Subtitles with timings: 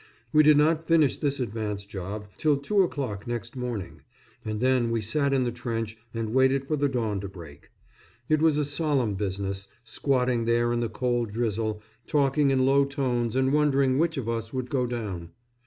[0.33, 4.01] We did not finish this advance job till two o'clock next morning,
[4.43, 7.69] and then we sat in the trench and waited for the dawn to break.
[8.27, 13.35] It was a solemn business, squatting there in the cold drizzle, talking in low tones,
[13.35, 15.33] and wondering which of us would go down.